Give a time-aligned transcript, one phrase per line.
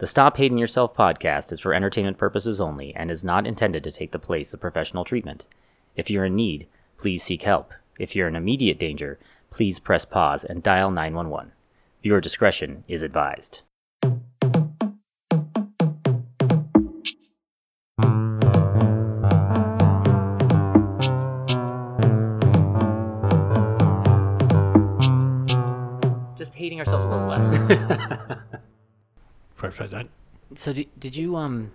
[0.00, 3.92] The Stop Hating Yourself podcast is for entertainment purposes only and is not intended to
[3.92, 5.44] take the place of professional treatment.
[5.94, 7.74] If you're in need, please seek help.
[7.98, 9.18] If you're in immediate danger,
[9.50, 11.52] please press pause and dial 911.
[12.02, 13.60] Viewer discretion is advised.
[26.38, 28.40] Just hating ourselves a little less.
[30.56, 31.72] So did, did you um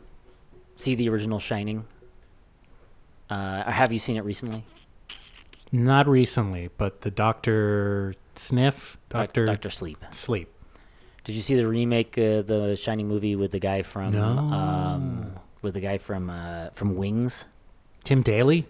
[0.77, 1.85] see the original Shining?
[3.29, 4.63] Uh, or have you seen it recently?
[5.71, 9.97] Not recently, but the Doctor Sniff, Doc- Doctor Doctor Sleep.
[10.11, 10.49] Sleep.
[11.23, 14.21] Did you see the remake, uh, the Shining movie with the guy from No.
[14.23, 17.45] um, with the guy from uh, from Wings?
[18.03, 18.67] Tim Daly,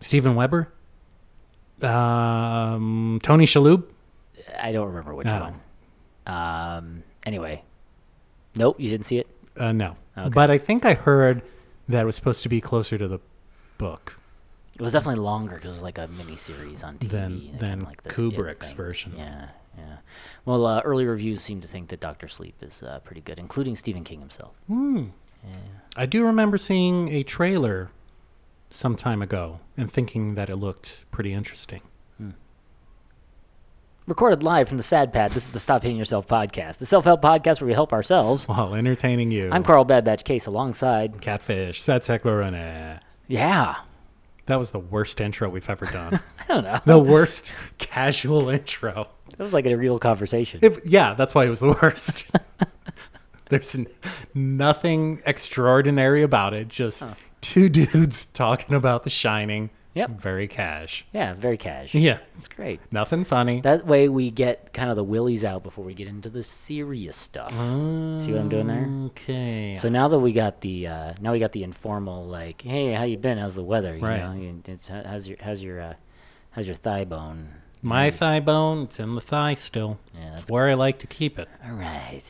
[0.00, 0.72] Steven Weber,
[1.82, 3.84] um, Tony Shalhoub.
[4.60, 5.40] I don't remember which Oh.
[6.26, 6.34] one.
[6.34, 7.02] Um.
[7.24, 7.62] Anyway,
[8.56, 9.26] nope, you didn't see it.
[9.56, 10.28] Uh, no, Okay.
[10.30, 11.42] but I think I heard
[11.88, 13.20] that it was supposed to be closer to the
[13.78, 14.18] book
[14.74, 17.60] It was definitely longer because it was like a mini series on TV than and
[17.60, 18.76] than like the- Kubrick's thing.
[18.76, 19.12] version.
[19.16, 19.96] Yeah, yeah.
[20.44, 23.76] Well, uh, early reviews seem to think that Doctor Sleep is uh, pretty good, including
[23.76, 24.54] Stephen King himself.
[24.66, 25.06] Hmm.
[25.96, 27.90] I do remember seeing a trailer
[28.70, 31.80] some time ago and thinking that it looked pretty interesting.
[34.06, 37.20] Recorded live from the Sad Pad, this is the Stop Hating Yourself podcast, the self-help
[37.20, 38.46] podcast where we help ourselves.
[38.46, 41.20] While entertaining you, I'm Carl Bad Batch Case alongside.
[41.20, 43.00] Catfish, Satsek Barone.
[43.26, 43.74] Yeah,
[44.46, 46.20] That was the worst intro we've ever done.
[46.48, 46.80] I don't know.
[46.84, 49.08] the worst casual intro.
[49.32, 50.60] It was like a real conversation.
[50.62, 52.26] If, yeah, that's why it was the worst.
[53.48, 53.88] There's n-
[54.34, 56.68] nothing extraordinary about it.
[56.68, 57.04] Just
[57.40, 59.70] two dudes talking about The Shining.
[59.96, 60.10] Yep.
[60.20, 61.04] Very cash.
[61.12, 61.94] yeah, very cash.
[61.94, 62.18] Yeah.
[62.36, 62.80] It's great.
[62.92, 63.62] Nothing funny.
[63.62, 67.16] That way we get kind of the willies out before we get into the serious
[67.16, 67.50] stuff.
[67.50, 67.56] See
[68.32, 68.88] what I'm doing there?
[69.06, 69.74] Okay.
[69.80, 73.04] So now that we got the uh, now we got the informal like, hey, how
[73.04, 73.38] you been?
[73.38, 73.96] How's the weather?
[73.96, 74.20] You Right.
[74.22, 75.94] know, it's, how's your how's your uh,
[76.50, 77.48] how's your thigh bone?
[77.80, 79.98] My thigh bone, it's in the thigh still.
[80.14, 81.48] Yeah, that's It's where I like to keep it.
[81.64, 82.22] all right.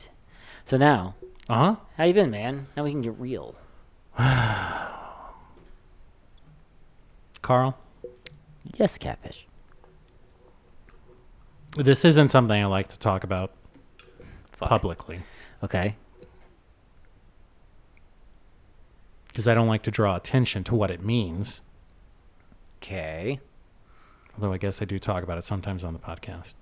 [0.65, 1.15] So now,
[1.49, 1.75] Uh huh.
[1.97, 2.67] how you been, man?
[2.77, 3.55] Now we can get real.
[7.47, 7.77] Carl,
[8.75, 9.47] Yes, catfish.
[11.77, 13.53] this isn't something I like to talk about
[14.59, 14.67] Fine.
[14.67, 15.19] publicly
[15.63, 15.95] Okay.
[19.29, 21.61] because I don't like to draw attention to what it means.
[22.81, 23.39] Okay.
[24.35, 26.53] Although I guess I do talk about it sometimes on the podcast.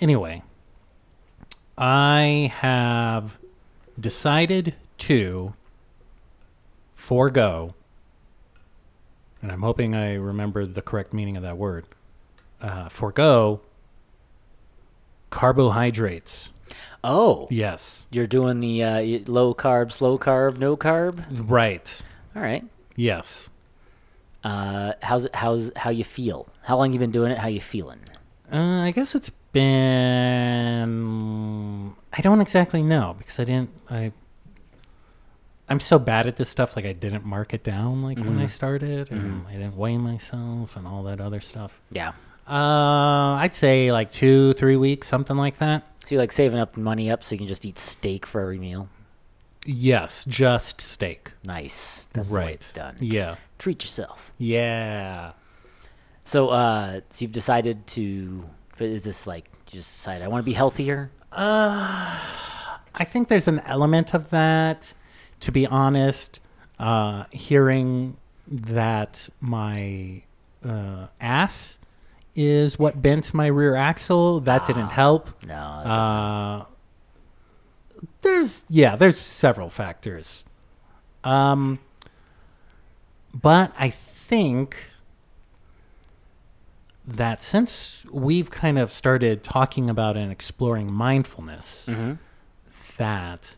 [0.00, 0.42] Anyway,
[1.76, 3.36] I have
[3.98, 5.54] decided to
[6.94, 7.74] forego,
[9.44, 11.86] and I'm hoping I remember the correct meaning of that word,
[12.62, 13.60] uh, forego
[15.28, 16.48] carbohydrates.
[17.02, 18.06] Oh, Yes.
[18.10, 19.00] you're doing the uh,
[19.30, 21.22] low carb, slow carb, no carb.
[21.30, 22.00] Right.
[22.34, 22.64] All right.
[22.96, 23.50] Yes.
[24.42, 25.34] Uh, how's it?
[25.34, 26.46] How's how you feel?
[26.62, 27.36] How long you been doing it?
[27.38, 27.98] How you feeling?
[28.50, 30.94] Uh, I guess it's been.
[32.12, 33.70] I don't exactly know because I didn't.
[33.90, 34.12] I.
[35.68, 36.76] I'm so bad at this stuff.
[36.76, 40.76] Like I didn't mark it down like when I started, and I didn't weigh myself
[40.76, 41.80] and all that other stuff.
[41.90, 42.12] Yeah.
[42.46, 45.84] Uh, I'd say like two, three weeks, something like that.
[46.04, 48.58] So you like saving up money up so you can just eat steak for every
[48.58, 48.88] meal?
[49.64, 51.32] Yes, just steak.
[51.42, 52.02] Nice.
[52.12, 52.54] That's the way right.
[52.54, 52.96] it's done.
[53.00, 53.36] Yeah.
[53.58, 54.32] Treat yourself.
[54.36, 55.32] Yeah.
[56.24, 58.44] So, uh, so you've decided to.
[58.78, 61.10] Is this like you just decided I want to be healthier?
[61.32, 64.92] I think there's an element of that.
[65.44, 66.40] To be honest,
[66.78, 68.16] uh, hearing
[68.48, 70.22] that my
[70.66, 71.78] uh, ass
[72.34, 75.28] is what bent my rear axle, that didn't help.
[75.44, 75.54] No.
[75.54, 76.64] Uh,
[78.22, 80.44] there's yeah, there's several factors.
[81.24, 81.78] Um,
[83.34, 84.88] but I think
[87.06, 92.16] that since we've kind of started talking about and exploring mindfulness, Mhm.
[92.96, 93.56] that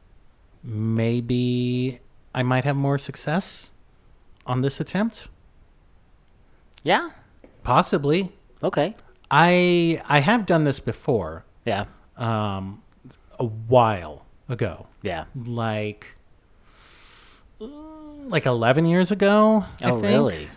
[0.67, 2.01] maybe
[2.35, 3.71] I might have more success
[4.47, 5.29] on this attempt.
[6.83, 7.11] yeah.
[7.63, 8.33] Possibly.
[8.63, 8.95] Okay.
[9.31, 11.87] I I have done this before, Yeah.
[12.17, 12.81] um,
[13.41, 14.87] a while ago.
[15.03, 15.25] Yeah.
[15.35, 16.17] like
[17.61, 20.13] uh, like 11 years ago I Oh, think.
[20.13, 20.49] really?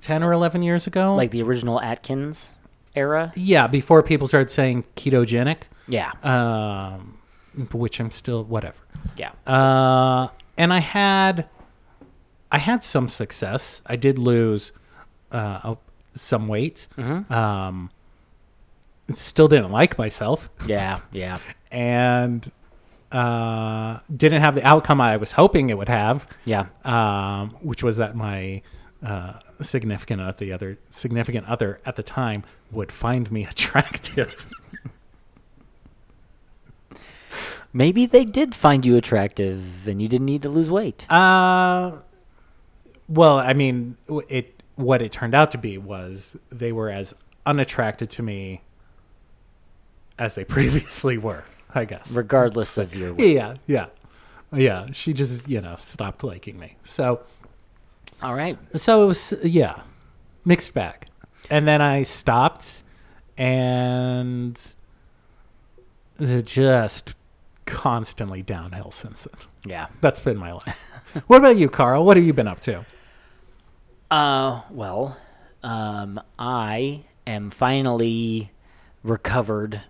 [0.00, 2.50] 10 or 11 years ago Like the original Atkins
[2.94, 3.30] era?
[3.36, 5.58] yeah before people started saying ketogenic
[5.88, 6.12] Yeah.
[6.22, 7.18] um
[7.72, 8.78] which i'm still whatever
[9.16, 9.32] Yeah.
[9.46, 11.48] uh and i had
[12.52, 14.72] i had some success i did lose
[15.32, 15.74] uh
[16.14, 17.30] some weight Mhm.
[17.30, 17.90] um
[19.12, 20.98] still didn't like myself Yeah.
[21.12, 21.38] Yeah.
[21.70, 22.50] and
[23.12, 26.66] uh, didn't have the outcome I was hoping it would have, Yeah.
[26.84, 28.62] um, which was that my
[29.04, 32.42] uh, significant other, the other significant other at the time,
[32.72, 34.44] would find me attractive.
[37.76, 41.04] Maybe they did find you attractive and you didn't need to lose weight.
[41.12, 41.98] Uh,
[43.06, 43.98] well, I mean,
[44.30, 47.14] it what it turned out to be was they were as
[47.44, 48.62] unattracted to me
[50.18, 51.44] as they previously were.
[51.74, 52.12] I guess.
[52.12, 53.34] regardless of your weight.
[53.34, 53.86] Yeah, yeah,
[54.54, 54.86] yeah.
[54.92, 56.76] She just you know stopped liking me.
[56.82, 57.20] So
[58.22, 58.56] All right.
[58.74, 59.82] so it was yeah,
[60.46, 61.08] mixed bag.
[61.50, 62.84] And then I stopped,
[63.36, 64.58] and
[66.18, 67.14] just
[67.66, 69.40] constantly downhill since then.
[69.64, 69.86] Yeah.
[70.00, 70.76] That's been my life.
[71.26, 72.04] what about you, Carl?
[72.04, 72.84] What have you been up to?
[74.10, 75.16] Uh, well,
[75.62, 78.52] um, I am finally
[79.02, 79.82] recovered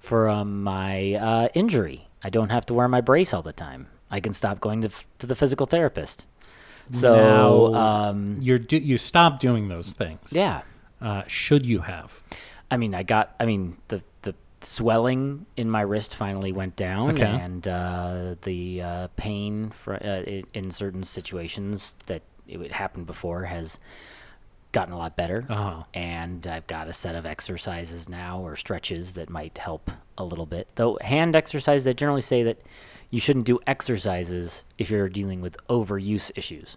[0.00, 2.08] from my uh, injury.
[2.22, 3.86] I don't have to wear my brace all the time.
[4.10, 4.90] I can stop going to,
[5.20, 6.24] to the physical therapist.
[6.92, 10.20] So, Now- um, You're do- you stopped doing those things.
[10.32, 10.62] yeah.
[11.00, 12.20] Uh, should you have?
[12.70, 13.34] I mean, I got.
[13.40, 14.02] I mean, the
[14.62, 17.24] swelling in my wrist finally went down, Okay.
[17.24, 23.78] and uh, the uh, pain uh, in, in certain situations that it happened before has
[24.72, 25.46] gotten a lot better.
[25.48, 25.82] Uh-huh.
[25.94, 30.46] And I've got a set of exercises now or stretches that might help a little
[30.46, 30.68] bit.
[30.76, 32.58] Though hand exercises, they generally say that
[33.10, 36.76] you shouldn't do exercises if you're dealing with overuse issues.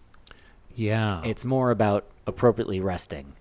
[0.75, 1.21] Yeah.
[1.23, 3.33] It's more about appropriately resting.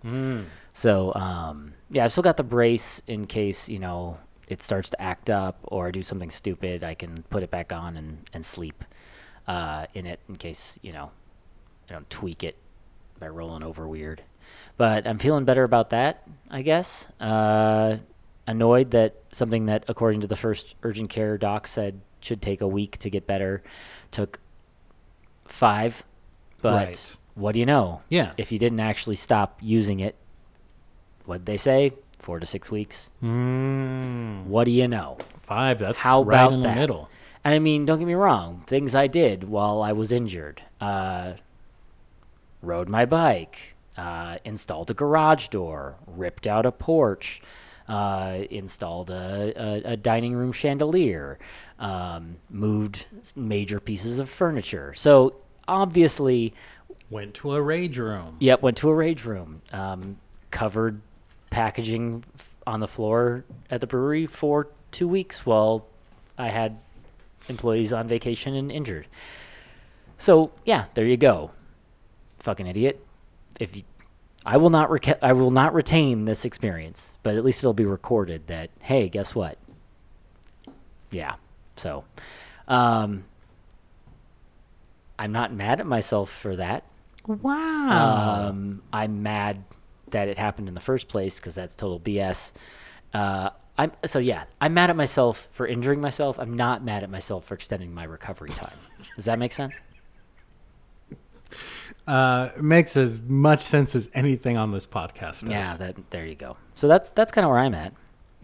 [0.74, 4.18] So, um, yeah, I've still got the brace in case, you know,
[4.52, 6.84] it starts to act up or do something stupid.
[6.84, 8.84] I can put it back on and, and sleep
[9.49, 11.10] uh, in it in case, you know,
[11.88, 12.56] I don't tweak it
[13.19, 14.22] by rolling over weird.
[14.76, 17.06] But I'm feeling better about that, I guess.
[17.19, 17.96] Uh,
[18.46, 22.69] annoyed that something that, according to the first urgent care doc, said should take a
[22.69, 23.62] week to get better
[24.10, 24.38] took
[25.46, 26.04] five.
[26.60, 27.16] But Right.
[27.34, 28.02] what do you know?
[28.10, 28.32] Yeah.
[28.37, 30.14] If you didn't actually stop using it,
[31.25, 31.93] what'd they say?
[32.22, 33.10] Four to six weeks.
[33.22, 35.19] Mm, What do you know?
[35.40, 35.78] five.
[35.80, 36.74] That's How right about in that?
[36.74, 37.08] the middle.
[37.44, 38.62] And I mean, don't get me wrong.
[38.69, 40.62] Things I did while I was injured.
[40.80, 41.32] Uh,
[42.62, 43.74] rode my bike.
[43.96, 45.96] Uh, installed a garage door.
[46.06, 47.42] Ripped out a porch.
[47.88, 51.38] Uh, installed a, a, a dining room chandelier.
[51.80, 54.94] Um, moved major pieces of furniture.
[54.94, 55.34] So
[55.66, 56.54] obviously,
[57.10, 58.36] Went to a rage room.
[58.40, 59.60] Yep, went to a rage room.
[59.72, 60.16] Um,
[60.50, 61.02] covered
[61.52, 62.25] packaging
[62.66, 65.87] on the floor at the brewery for two weeks while
[66.38, 66.78] I had
[67.49, 69.06] employees on vacation and injured.
[70.19, 71.50] So yeah, there you go.
[72.40, 73.04] Fucking idiot.
[73.60, 73.82] If you,
[74.44, 77.84] I will not reca- I will not retain this experience, but at least it'll be
[77.84, 79.58] recorded that hey, guess what?
[81.10, 81.34] Yeah.
[81.76, 82.04] So,
[82.66, 83.25] um,
[85.19, 86.84] I'm not mad at myself for that.
[87.26, 88.49] Wow.
[88.49, 89.62] Um, I'm mad
[90.12, 92.53] that it happened in the first place because that's total BS.
[93.12, 94.44] Uh, I'm so yeah.
[94.61, 96.38] I'm mad at myself for injuring myself.
[96.38, 98.76] I'm not mad at myself for extending my recovery time.
[99.17, 99.75] Does that make sense?
[102.06, 105.50] Uh, makes as much sense as anything on this podcast does.
[105.50, 105.76] Yeah.
[105.76, 106.56] That there you go.
[106.75, 107.93] So that's that's kind of where I'm at.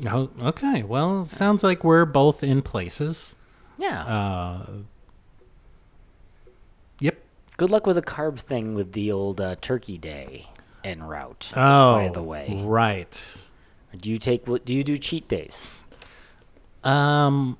[0.06, 0.82] Oh, okay.
[0.82, 3.34] Well, sounds like we're both in places.
[3.78, 4.04] Yeah.
[4.04, 4.66] Uh,
[7.00, 7.18] yep.
[7.56, 10.48] Good luck with the carb thing with the old uh, Turkey Day
[10.84, 11.50] en route.
[11.56, 13.38] Oh, by the way, right.
[14.00, 14.64] do you take what?
[14.64, 15.84] Do you do cheat days?
[16.84, 17.58] Um,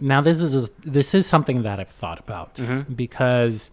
[0.00, 2.92] now this is this is something that I've thought about Mm-hmm.
[2.94, 3.70] because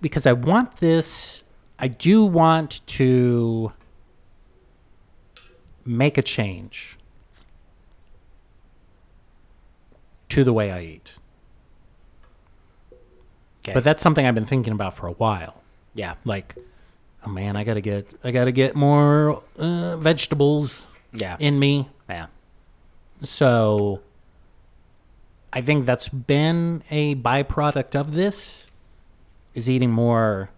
[0.00, 1.42] because I want this.
[1.78, 3.72] I do want to
[5.84, 6.96] make a change
[10.28, 11.16] to the way I eat.
[13.62, 13.72] Okay.
[13.74, 15.62] But that's something I've been thinking about for a while.
[15.94, 16.14] yeah.
[16.24, 16.54] Like,
[17.26, 21.36] oh man, I gotta get I gotta get more uh, vegetables Yeah.
[21.38, 21.88] in me.
[22.08, 22.26] yeah.
[23.24, 24.00] So
[25.52, 28.68] I think that's been a byproduct of this
[29.54, 30.50] is eating more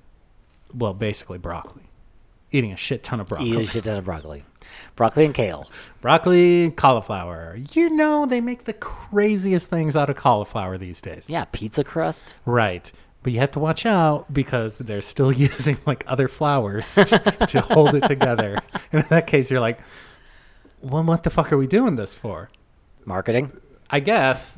[0.74, 1.84] well, basically broccoli.
[2.52, 3.50] Eating a shit ton of broccoli.
[3.50, 4.44] Eat a shit ton of broccoli,
[4.96, 5.70] broccoli and kale.
[6.00, 7.56] broccoli, cauliflower.
[7.72, 11.30] You know they make the craziest things out of cauliflower these days.
[11.30, 12.34] Yeah, pizza crust.
[12.44, 12.90] Right.
[13.22, 17.04] But you have to watch out because they're still using like other flowers to,
[17.48, 18.58] to hold it together.
[18.92, 19.80] And in that case, you're like,
[20.82, 22.50] well, what the fuck are we doing this for?
[23.04, 23.52] Marketing.
[23.90, 24.56] I guess.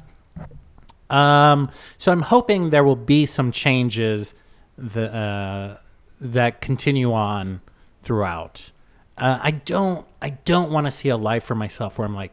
[1.11, 4.35] Um, so I'm hoping there will be some changes
[4.78, 5.76] that uh,
[6.21, 7.61] that continue on
[8.02, 8.71] throughout.
[9.19, 12.33] Uh, I don't I don't want to see a life for myself where I'm like,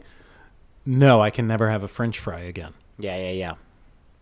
[0.85, 2.73] no, I can never have a French fry again.
[2.97, 3.53] Yeah, yeah, yeah.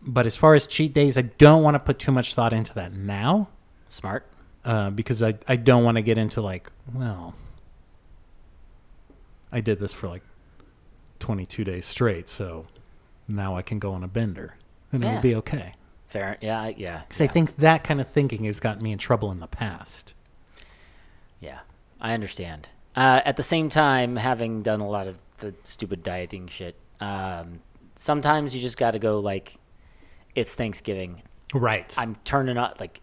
[0.02, 2.74] But as far as cheat days, I don't want to put too much thought into
[2.76, 3.50] that now
[3.90, 4.26] Smart.
[4.64, 7.34] uh, because I, I don't want to get into like, well,
[9.52, 10.24] I did this for like
[11.20, 12.68] 22 days straight, so
[13.28, 14.56] now I can go on a bender
[14.92, 15.12] and Yeah.
[15.12, 15.74] it'll be okay.
[16.10, 16.38] Fair.
[16.42, 17.02] Yeah, yeah.
[17.08, 20.14] Because I think that kind of thinking has gotten me in trouble in the past.
[21.42, 21.60] Yeah,
[22.00, 22.70] I understand.
[22.96, 27.60] Uh, at the same time, having done a lot of the stupid dieting shit, um,
[27.98, 29.56] sometimes you just got to go like,
[30.38, 31.22] it's Thanksgiving.
[31.54, 31.94] Right.
[31.98, 32.80] I'm turning up.
[32.80, 33.02] Like,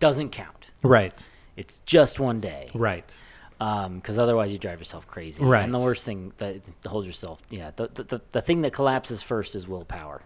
[0.00, 0.70] doesn't count.
[0.82, 1.28] right.
[1.56, 2.70] It's just one day.
[2.74, 3.14] Right.
[3.58, 5.44] Because otherwise, you drive yourself crazy.
[5.44, 5.62] Right.
[5.62, 8.72] And the worst thing that to hold yourself, yeah, the, the the the thing that
[8.72, 10.22] collapses first is willpower.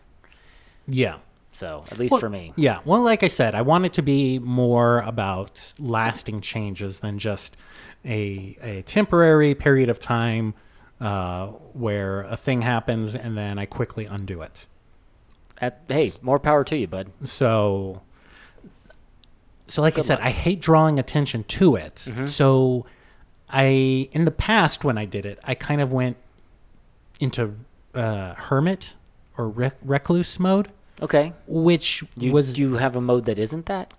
[0.86, 1.16] Yeah.
[1.52, 2.52] So at least Well, for me.
[2.56, 2.80] Yeah.
[2.84, 7.56] Well, like I said, I want it to be more about lasting changes than just
[8.04, 10.54] a, a temporary period of time
[11.00, 14.66] uh, where a thing happens and then I quickly undo it.
[15.64, 17.10] At, hey, more power to you, bud.
[17.24, 18.02] So,
[19.66, 20.26] so like I said, luck.
[20.26, 22.06] I hate drawing attention to it.
[22.26, 22.86] So,
[23.48, 26.16] I in the past when I did it, I kind of went
[27.20, 27.54] into
[27.94, 28.94] uh, hermit
[29.38, 30.68] or rec- recluse mode,
[31.00, 31.32] Okay.
[31.46, 33.94] which You, was do you have a mode that isn't that?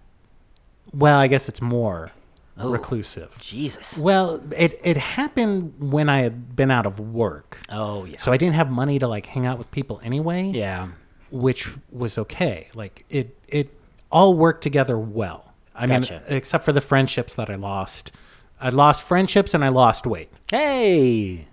[0.93, 2.11] well, I guess it's more
[2.57, 2.71] Oh.
[2.71, 3.35] reclusive.
[3.41, 3.97] Jesus.
[3.97, 7.57] Well, it it happened when I had been out of work.
[7.69, 8.17] Oh yeah.
[8.17, 10.87] So I didn't have money to like hang out with people anyway, yeah.
[11.35, 12.69] Which was okay.
[12.73, 13.69] Like it it
[14.11, 15.53] all worked together well.
[15.75, 16.13] I Gotcha.
[16.13, 18.11] mean, except for the friendships that I lost.
[18.61, 20.29] I lost friendships and I lost weight.
[20.49, 21.47] Hey.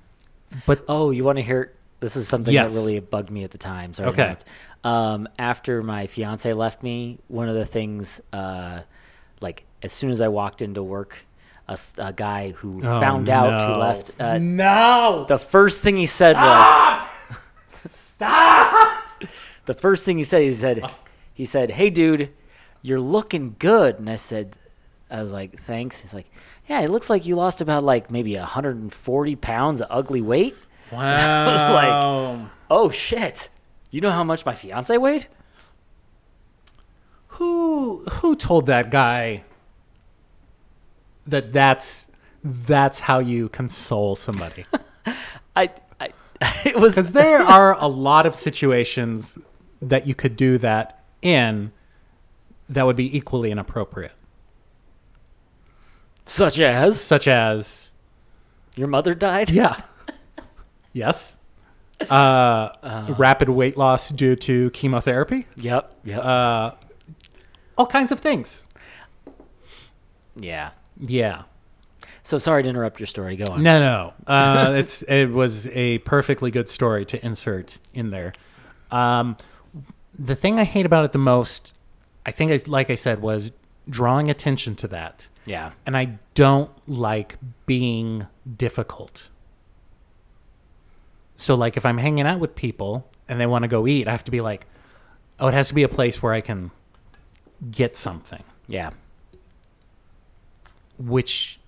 [0.67, 1.73] But Oh, you want to hear?
[1.99, 2.73] This is something Yes.
[2.73, 3.95] that really bugged me at the time.
[3.95, 4.09] Sorry.
[4.11, 4.37] Okay.
[4.85, 8.81] Um, after my fiance left me, one of the things, uh,
[9.41, 11.17] like as soon as I walked into work,
[11.99, 13.75] a guy who Oh, found out no.
[13.75, 14.11] he left.
[14.21, 15.25] Uh, no.
[15.29, 17.07] the first thing he said was,
[17.91, 18.92] "Stop!"
[19.67, 20.91] The first thing he said, he said,
[21.35, 22.31] he said, "Hey, dude,
[22.83, 24.57] you're looking good." And I said,
[25.11, 26.27] I was like, "Thanks." He's like,
[26.69, 30.57] "Yeah, it looks like you lost about like maybe 140 pounds of ugly weight."
[30.93, 31.49] Wow.
[31.49, 31.63] I was
[32.43, 33.49] like- Oh shit!
[33.91, 35.27] You know how much my fiance weighed?
[37.29, 39.43] who who told that guy
[41.27, 42.07] that that's
[42.45, 44.67] that's how you console somebody?
[45.57, 46.13] I, I,
[46.65, 49.39] it was Because there are a lot of situations
[49.83, 51.71] that you could do that in
[52.69, 54.13] that would be equally inappropriate,
[56.27, 57.93] such as such as
[58.77, 59.51] your mother died.
[59.51, 59.81] yeah,
[60.93, 61.37] yes,
[62.09, 65.95] uh, rapid weight loss due to chemotherapy, Yep.
[66.05, 66.25] Yep.
[66.25, 66.71] uh,
[67.77, 68.67] all kinds of things.
[70.37, 70.71] yeah.
[70.99, 71.43] Yeah.
[72.23, 73.35] So sorry to interrupt your story.
[73.37, 73.63] Go on.
[73.63, 74.33] No, no.
[74.33, 78.33] Uh, it's it was a perfectly good story to insert in there.
[78.93, 79.37] Um,
[80.19, 81.75] the thing I hate about it the most,
[82.27, 83.53] I think, I, like I said, was
[83.89, 85.73] drawing attention to that, Yeah.
[85.87, 88.27] and I don't like being
[88.57, 89.29] difficult.
[91.37, 94.13] So, like, if I'm hanging out with people and they want to go eat, I
[94.13, 94.67] have to be like,
[95.41, 96.71] oh, it has to be a place where I can
[97.71, 98.91] get something, Yeah.
[100.99, 101.59] which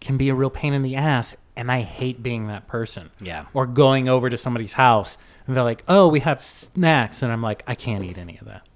[0.00, 1.36] can be a real pain in the ass.
[1.56, 3.10] And I hate being that person.
[3.20, 3.46] Yeah.
[3.54, 7.42] or going over to somebody's house and they're like, "Oh, we have snacks," and I'm
[7.42, 8.66] like, "I can't eat any of that."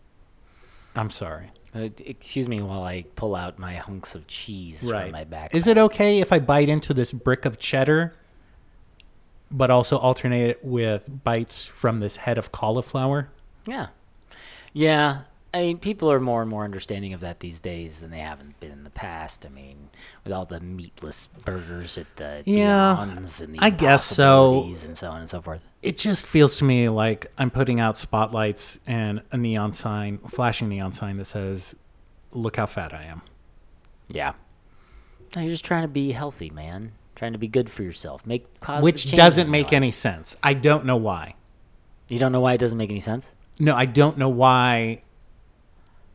[0.95, 1.51] I'm sorry.
[1.75, 5.55] Uh, excuse me while I pull out my hunks of cheese from my back.
[5.55, 8.15] Is it okay if I bite into this brick of cheddar,
[9.51, 13.29] but also alternate it with bites from this head of cauliflower?
[13.67, 13.89] Yeah.
[14.73, 15.23] Yeah.
[15.55, 18.61] I mean, people are more and more understanding of that these days than they haven't
[18.61, 19.47] been in the past.
[19.47, 19.89] I mean,
[20.23, 24.65] with all the meatless burgers at the Yeah, Beyonds and the I guess so.
[24.85, 25.63] And so on and so forth.
[25.83, 30.69] It just feels to me like I'm putting out spotlights and a neon sign, flashing
[30.69, 31.75] neon sign that says,
[32.33, 33.23] "Look how fat I am."
[34.09, 34.35] Yeah.
[35.35, 36.93] No, you're just trying to be healthy, man.
[37.15, 38.27] Trying to be good for yourself.
[38.27, 40.37] Make positive Which doesn't make any sense.
[40.43, 41.35] I don't know why.
[42.07, 43.29] You don't know why it doesn't make any sense?
[43.59, 45.03] No, I don't know why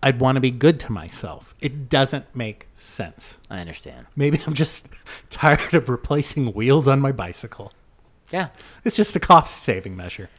[0.04, 1.56] I'd want to be good to myself.
[1.62, 3.40] It doesn't make sense.
[3.50, 4.06] I understand.
[4.16, 4.88] Maybe I'm just
[5.30, 7.72] tired of replacing wheels on my bicycle.
[8.32, 8.50] Yeah.
[8.84, 10.30] It's just a cost saving measure.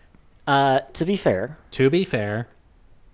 [0.46, 2.48] Uh, to be fair, To be fair,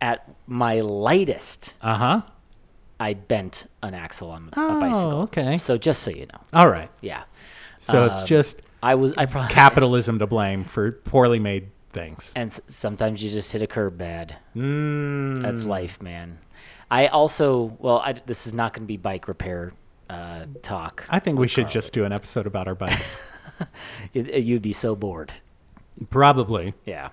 [0.01, 2.23] at my lightest, uh huh.
[2.99, 5.21] I bent an axle on Oh, a bicycle.
[5.23, 5.59] okay.
[5.59, 6.91] So just so you know, All right.
[7.01, 7.23] yeah.
[7.79, 12.33] So it's Um, just I was I probably capitalism to blame for poorly made things.
[12.37, 14.37] and s- sometimes you just hit a curb bad.
[14.57, 15.43] Mm.
[15.43, 16.39] That's life, man.
[16.91, 19.73] I also well, I, this is not going to be bike repair
[20.09, 21.05] uh, talk.
[21.09, 23.23] I think we should just do an episode about our bikes.
[24.15, 25.33] It- it- you'd be so bored.
[26.09, 26.73] Probably.
[26.87, 27.11] Yeah.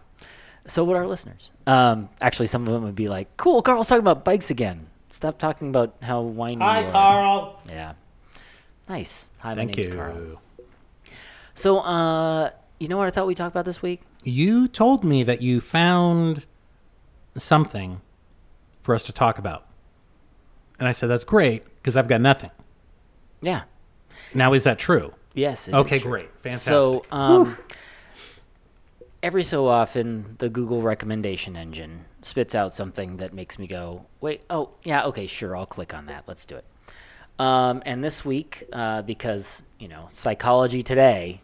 [0.65, 1.51] So would our listeners.
[1.65, 4.87] Um, actually, some of them would be like, "Cool, Carl's talking about bikes again.
[5.11, 7.61] Stop talking about how whiny you are." Carl.
[7.67, 7.93] Yeah.
[8.87, 9.27] Nice.
[9.39, 9.95] Hi, my Thank name's you.
[9.95, 10.41] Carl.
[11.53, 14.01] So, uh, you know what I thought we talked about this week?
[14.23, 16.45] You told me that you found
[17.35, 18.01] something
[18.83, 19.65] for us to talk about.
[20.79, 22.51] And I said, that's great because I've got nothing.
[23.41, 23.63] Yeah.
[24.33, 25.13] Now, is that true?
[25.33, 25.67] Yes.
[25.67, 26.29] it is Okay, great.
[26.41, 26.67] Fantastic.
[26.67, 27.57] So, um,
[29.23, 34.41] every so often, the Google recommendation engine spits out something that makes me go, wait,
[34.49, 36.23] oh, yeah, okay, sure, I'll click on that.
[36.27, 36.65] Let's do it.
[37.39, 41.41] Um, and this week, uh, because, you know, Psychology Today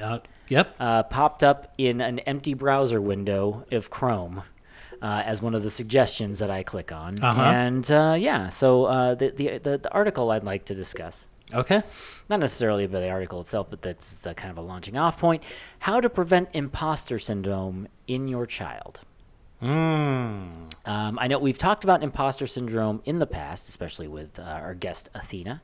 [0.00, 0.74] Uh, yep.
[0.80, 4.42] uh, popped up in an empty browser window of Chrome.
[5.00, 7.40] Uh, as one of the suggestions that I click on, Uh-huh.
[7.42, 11.82] and uh, yeah, so uh, the, the the the article I'd like to discuss Okay.
[12.28, 15.42] not necessarily about the article itself, but that's uh, kind of a launching off point.
[15.80, 19.00] How to prevent imposter syndrome in your child.
[19.60, 20.70] Mm.
[20.86, 24.74] Um, I know we've talked about imposter syndrome in the past, especially with uh, our
[24.74, 25.62] guest Athena.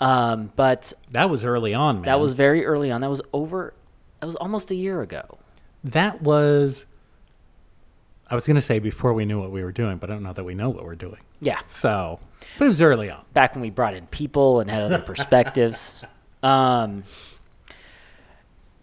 [0.00, 2.04] Um, but That was early on, man.
[2.04, 3.00] that was very early on.
[3.00, 3.74] That was over.
[4.22, 5.36] That was almost a year ago.
[5.82, 6.86] That was.
[8.30, 10.22] I was going to say before we knew what we were doing, but I don't
[10.22, 11.18] know that we know what we're doing.
[11.40, 12.20] Yeah, So,
[12.56, 13.24] but it was early on.
[13.34, 15.92] back when we brought in people and had other perspectives.
[16.44, 17.04] Um,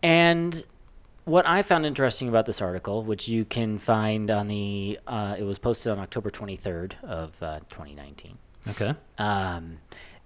[0.02, 0.64] and
[1.26, 5.44] what I found interesting about this article, which you can find on the, uh, it
[5.44, 8.38] was posted on October 23rd of uh, 2019,
[8.70, 8.96] Okay.
[9.18, 9.78] um,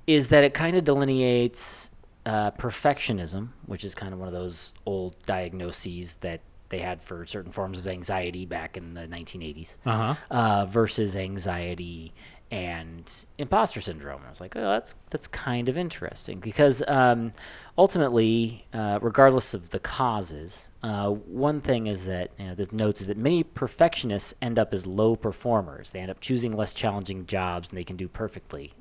[0.06, 1.90] is that it kind of delineates
[2.26, 7.26] uh, perfectionism, which is kind of one of those old diagnoses that they had for
[7.26, 10.16] certain forms of anxiety back in the 1980s Uh huh.
[10.32, 12.14] uh, versus anxiety
[12.50, 14.18] and imposter syndrome.
[14.20, 17.32] And I was like, oh, that's that's kind of interesting because um,
[17.78, 23.02] ultimately, uh, regardless of the causes, uh, one thing is that you know, this notes
[23.02, 25.92] is that many perfectionists end up as low performers.
[25.92, 28.74] They end up choosing less challenging jobs and they can do perfectly,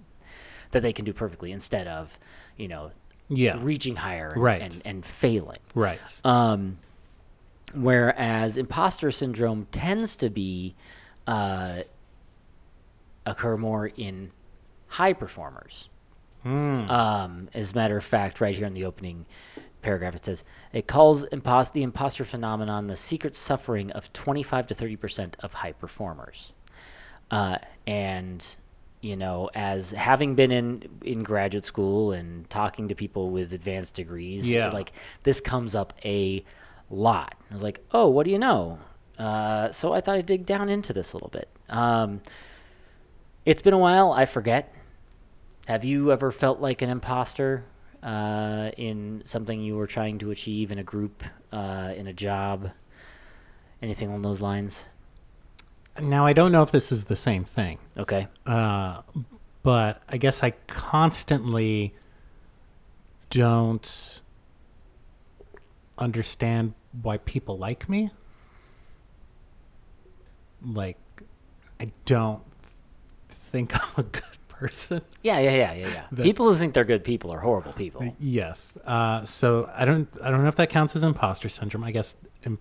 [0.71, 2.19] that they can do perfectly instead of,
[2.57, 2.91] you know,
[3.29, 3.57] Yeah.
[3.61, 4.63] reaching higher and, Right.
[4.63, 5.59] and, and failing.
[5.75, 6.01] Right.
[6.25, 6.79] Um,
[7.75, 10.75] whereas imposter syndrome tends to be
[11.27, 11.79] uh,
[13.27, 14.31] occur more in
[14.89, 15.89] high performers.
[16.45, 19.27] Um, as a matter of fact, right here in the opening
[19.81, 24.75] paragraph, it says it calls impos- the imposter phenomenon the secret suffering of 25 to
[24.75, 26.53] 30 percent of high performers.
[27.31, 28.45] Uh, and
[29.03, 33.95] you know, as having been in in graduate school and talking to people with advanced
[33.95, 34.71] degrees, Yeah.
[34.71, 34.93] like
[35.25, 36.43] this comes up a
[36.89, 37.35] lot.
[37.51, 38.79] I was like, oh, what do you know?
[39.19, 41.49] Uh, so I thought I'd dig down into this a little bit.
[41.69, 42.23] Um,
[43.45, 44.13] it's been a while.
[44.13, 44.73] I forget.
[45.67, 47.65] Have you ever felt like an imposter
[48.03, 52.71] uh, in something you were trying to achieve in a group, uh, in a job,
[53.81, 54.89] anything along those lines?
[56.01, 58.27] Now, I don't know if this is the same thing, Okay.
[58.47, 59.03] uh,
[59.63, 61.95] but I guess I constantly
[63.31, 64.21] don't
[65.99, 68.11] understand why people like me.
[70.65, 70.97] Like,
[71.81, 72.43] I don't
[73.29, 75.03] think I'm a good person.
[75.23, 76.03] Yeah, yeah, yeah, yeah, yeah.
[76.11, 78.15] The- people who think they're good people are horrible people.
[78.19, 78.73] Yes.
[78.85, 80.09] Uh, so I don't.
[80.23, 81.85] I don't know if that counts as imposter syndrome.
[81.85, 82.59] I guess im-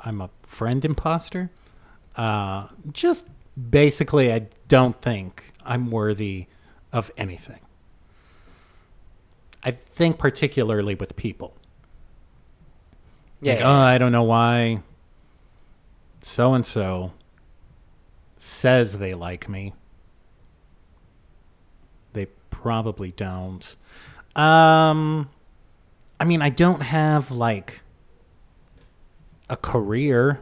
[0.00, 1.50] I'm a friend imposter.
[2.16, 3.26] Uh, just
[3.70, 6.46] basically, I don't think I'm worthy
[6.92, 7.60] of anything.
[9.64, 11.54] I think particularly with people.
[13.40, 13.80] Yeah, Like, yeah, oh.
[13.80, 14.82] I don't know why
[16.22, 17.12] so and so
[18.38, 19.74] says they like me.
[22.12, 23.76] They probably don't.
[24.36, 25.28] Um
[26.18, 27.82] I mean, I don't have like
[29.50, 30.40] a career.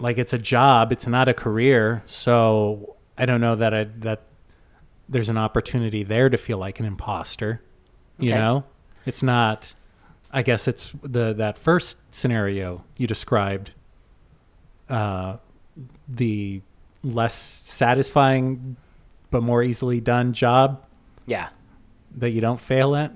[0.00, 2.02] Like it's a job, it's not a career.
[2.06, 4.22] So I don't know that I that
[5.08, 7.60] there's an opportunity there to feel like an imposter.
[8.18, 8.38] You Okay.
[8.38, 8.64] know?
[9.06, 9.74] It's not
[10.32, 13.72] I guess it's the that first scenario you described
[14.88, 15.36] uh
[16.08, 16.62] the
[17.02, 17.34] less
[17.64, 18.76] satisfying
[19.30, 20.84] but more easily done job
[21.26, 21.48] yeah.
[22.16, 23.14] that you don't fail at.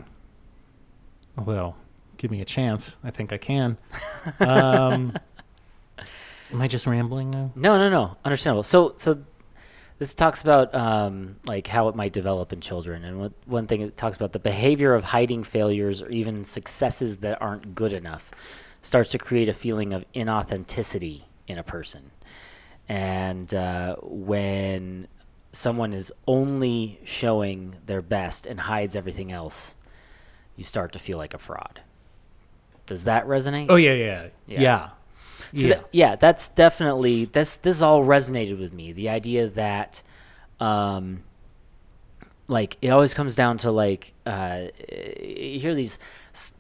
[1.36, 1.76] Well,
[2.16, 2.96] give me a chance.
[3.02, 3.76] I think I can.
[4.40, 5.12] Um,
[6.52, 7.52] am I just rambling now?
[7.54, 8.16] No, no, no.
[8.24, 8.62] Understandable.
[8.62, 9.22] So, so
[9.98, 13.80] this talks about um, like how it might develop in children, and what, one thing
[13.80, 18.30] it talks about the behavior of hiding failures or even successes that aren't good enough
[18.82, 22.10] starts to create a feeling of inauthenticity in a person,
[22.88, 25.06] and uh, when
[25.52, 29.74] someone is only showing their best and hides everything else,
[30.56, 31.80] you start to feel like a fraud.
[32.86, 33.66] Does that resonate?
[33.68, 34.60] Oh yeah, yeah, Yeah.
[34.60, 34.88] yeah.
[35.54, 35.68] So yeah.
[35.74, 37.56] that- yeah, that's definitely this.
[37.56, 38.92] This all resonated with me.
[38.92, 40.02] The idea that,
[40.60, 41.22] um,
[42.46, 44.64] like it always comes down to like uh,
[45.22, 45.98] you hear these,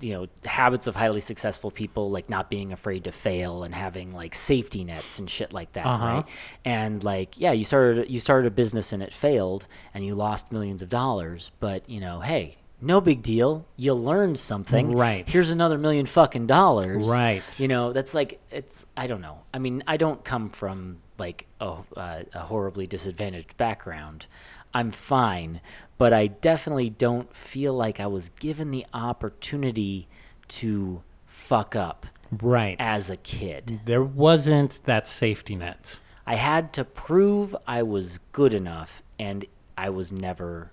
[0.00, 4.14] you know, habits of highly successful people like not being afraid to fail and having
[4.14, 6.06] like safety nets and shit like that, Uh-huh.
[6.06, 6.24] right?
[6.64, 10.50] And like, yeah, you started you started a business and it failed and you lost
[10.52, 12.56] millions of dollars, but you know, hey.
[12.84, 13.66] No big deal.
[13.76, 14.92] You learned something.
[14.92, 15.26] Right.
[15.26, 17.08] Here's another million fucking dollars.
[17.08, 17.58] Right.
[17.58, 18.84] You know, that's like it's.
[18.96, 19.38] I don't know.
[19.54, 24.26] I mean, I don't come from like a, uh, a horribly disadvantaged background.
[24.74, 25.60] I'm fine,
[25.96, 30.08] but I definitely don't feel like I was given the opportunity
[30.48, 32.06] to fuck up
[32.42, 32.76] right.
[32.78, 33.80] as a kid.
[33.84, 36.00] there wasn't that safety net.
[36.26, 39.46] I had to prove I was good enough, and
[39.78, 40.72] I was never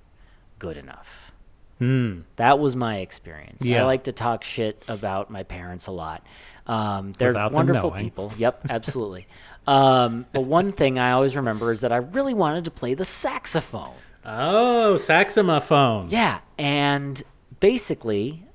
[0.60, 1.08] good enough.
[1.82, 2.20] Hmm.
[2.36, 3.66] That was my experience.
[3.66, 3.82] Yeah.
[3.82, 6.24] I like to talk shit about my parents a lot.
[6.68, 8.32] Um, they're Without wonderful people.
[8.38, 9.26] Yep, absolutely.
[9.66, 13.04] um, but one thing I always remember is that I really wanted to play the
[13.04, 13.96] saxophone.
[14.24, 16.12] Oh, saxophone.
[16.12, 17.24] Yeah, and
[17.60, 18.46] basically,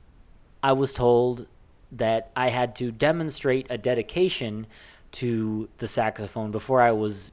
[0.63, 1.49] I was told
[1.91, 4.69] that I had to demonstrate a dedication
[5.13, 7.33] to the saxophone before I was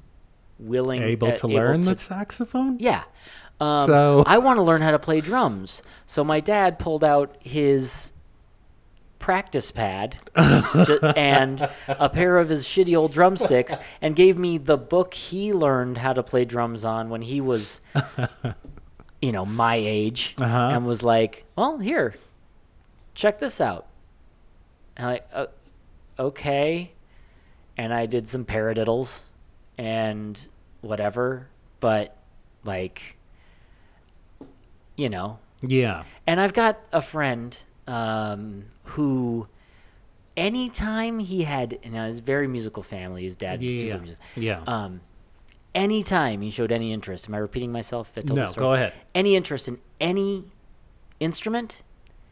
[0.58, 2.79] willing Able uh, to learn to the saxophone?
[2.79, 3.03] yeah.
[3.60, 5.82] Um, So- I want to learn how to play drums.
[6.06, 8.12] So my dad pulled out his
[9.20, 15.13] practice pad and a pair of his shitty old drumsticks and gave me the book
[15.13, 17.80] he learned how to play drums on when he was
[19.22, 20.72] you know my age Uh-huh.
[20.74, 22.16] and was like well here
[23.16, 23.88] check this out
[24.98, 25.46] and i uh,
[26.20, 26.92] okay
[27.78, 29.22] and i did some paradiddles
[29.78, 30.42] and
[30.82, 31.48] whatever
[31.80, 32.18] but
[32.66, 33.16] like
[34.95, 36.03] you know Yeah.
[36.27, 39.47] and I've got a friend um, who,
[40.38, 43.82] anytime he had, you know, his very musical family, his dad, Yeah.
[43.82, 44.63] super music- Yeah.
[44.67, 45.01] um,
[45.75, 48.12] anytime he showed any interest, am I repeating myself?
[48.15, 48.93] I No, go ahead.
[49.13, 50.45] Any interest in any
[51.19, 51.82] instrument,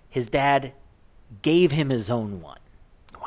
[0.10, 0.74] his dad
[1.42, 2.58] gave him his own one.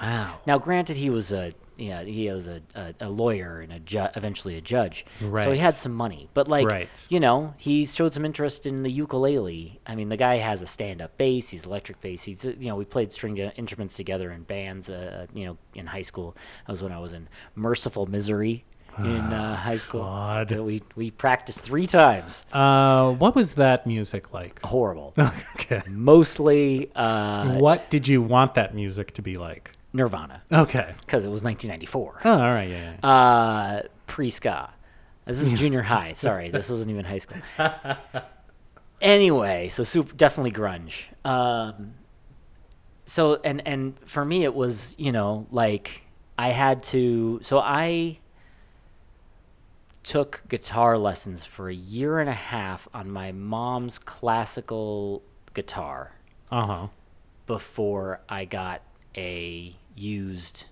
[0.00, 0.38] wow.
[0.46, 4.08] Now, granted, he was a yeah he was a, a, a lawyer and a ju-
[4.16, 5.44] eventually a judge, Right.
[5.44, 6.28] so he had some money.
[6.34, 6.88] But like Right.
[7.08, 9.80] you know, he showed some interest in the ukulele.
[9.86, 11.48] I mean, the guy has a stand-up bass.
[11.48, 12.22] He's electric bass.
[12.22, 14.88] He's uh, you know we played string uh, instruments together in bands.
[14.88, 18.64] Uh, you know, in high school, that was when I was in Merciful Misery
[18.98, 20.02] in uh, high school.
[20.02, 20.52] God.
[20.52, 22.44] Uh, We we practiced three times.
[22.52, 24.60] Uh, what was that music like?
[24.62, 25.12] Horrible.
[25.56, 25.82] okay.
[25.90, 29.72] Mostly uh, What did you want that music to be like?
[29.94, 30.92] Nirvana Okay.
[31.00, 32.20] because it was 1994.
[32.26, 32.68] Oh, all right.
[32.68, 32.94] Yeah.
[33.02, 33.08] yeah.
[33.08, 34.70] Uh, pre ska.
[35.24, 36.12] This is junior high.
[36.18, 37.40] Sorry, this wasn't even high school.
[39.00, 41.04] anyway, so super definitely grunge.
[41.24, 41.94] Um,
[43.06, 46.02] so and and for me, it was you know like
[46.36, 47.40] I had to.
[47.42, 48.18] So I
[50.02, 55.22] took guitar lessons for a year and a half on my mom's classical
[55.54, 56.12] guitar
[56.50, 56.86] Uh huh.
[57.46, 58.82] before I got
[59.16, 60.64] a used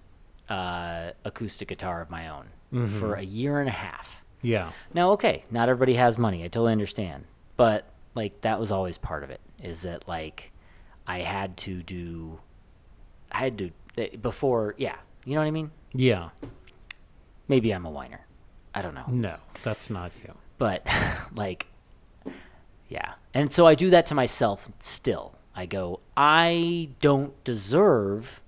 [0.49, 2.47] uh, acoustic guitar of my own
[2.99, 4.09] for a year and a half.
[4.41, 4.73] Yeah.
[4.95, 6.43] Now, okay, not everybody has money.
[6.43, 7.25] I totally understand,
[7.57, 9.41] but like that was always part of it.
[9.63, 10.51] Is that like
[11.07, 12.41] I had to do,
[13.31, 14.97] I had to eh, before, yeah.
[15.25, 15.71] You know what I mean?
[15.93, 16.31] Yeah.
[17.49, 18.27] Maybe I'm a whiner.
[18.75, 19.05] I don't know.
[19.09, 20.33] No, that's not you.
[20.59, 20.87] but
[21.35, 21.67] like
[22.89, 28.42] yeah and so i do that to myself still i go i don't deserve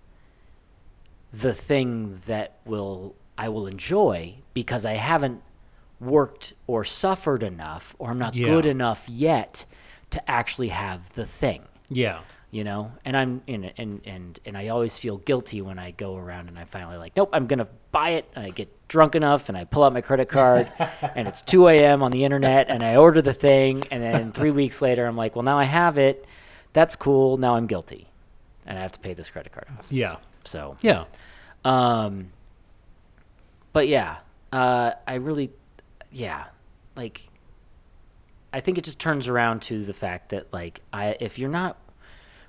[1.40, 5.40] the thing that will i will enjoy because i haven't
[6.00, 8.46] worked or suffered enough or i'm not Yeah.
[8.48, 9.64] good enough yet
[10.10, 12.20] to actually have the thing Yeah.
[12.50, 16.16] you know and i'm in and and and i always feel guilty when i go
[16.16, 19.48] around and i finally like nope i'm gonna buy it and i get drunk enough
[19.48, 20.70] and i pull out my credit card
[21.16, 24.50] and it's 2 a.m on the internet and i order the thing and then three
[24.62, 26.24] weeks later i'm like well now i have it
[26.72, 28.08] that's cool now i'm guilty
[28.66, 30.16] and i have to pay this credit card off Yeah.
[30.44, 31.04] So Yeah.
[31.64, 32.30] um,
[33.72, 34.18] but yeah,
[34.52, 35.50] uh, I really,
[36.12, 36.44] yeah,
[36.96, 37.22] like,
[38.52, 41.76] I think it just turns around to the fact that like, I if you're not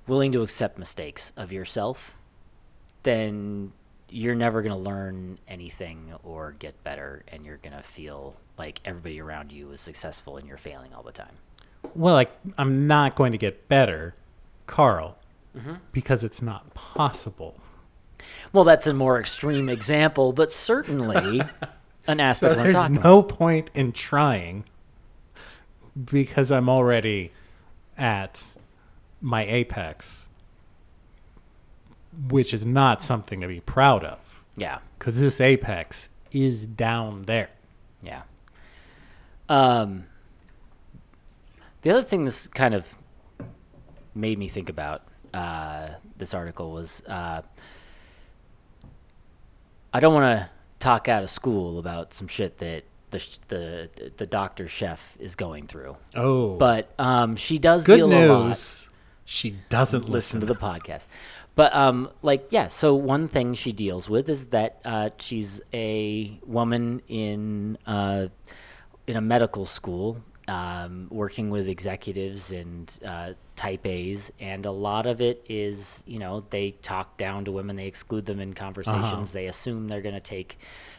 [0.07, 2.13] willing to accept mistakes of yourself,
[3.03, 3.71] then
[4.09, 9.51] you're never gonna learn anything or get better, and you're gonna feel like everybody around
[9.51, 11.33] you is successful and you're failing all the time.
[11.95, 14.15] Well, like I'm not going to get better,
[14.67, 15.17] Carl,
[15.57, 15.75] Mm-hmm.
[15.93, 17.55] because it's not possible.
[18.53, 21.41] Well, that's a more extreme example, but certainly
[22.07, 24.63] an aspect we're there's no point in trying
[26.09, 27.31] because I'm already
[27.97, 28.43] at
[29.21, 30.27] my apex.
[32.29, 34.19] which is not something to be proud of
[34.55, 34.79] Yeah.
[34.97, 37.49] because this apex is down there.
[38.01, 38.21] Yeah.
[39.49, 40.05] Um,
[41.81, 42.85] the other thing this kind of
[44.13, 47.41] made me think about uh, this article was uh,
[49.95, 53.89] I don't want to talk out of school about some shit that the sh- the
[54.17, 58.47] the doctor chef is going through, Oh, but um, she does good deal a lot
[58.47, 58.89] news.
[59.23, 61.05] She doesn't listen listen, to the podcast.
[61.55, 66.41] But um, like yeah, so one thing she deals with is that uh, she's a
[66.45, 68.27] woman in uh,
[69.07, 75.05] in a medical school, um, working with executives and uh, type A's, and a lot
[75.07, 79.31] of it is you know they talk down to women, they exclude them in conversations,
[79.31, 80.57] they assume they're going to take